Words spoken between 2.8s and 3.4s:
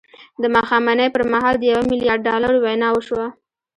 وشوه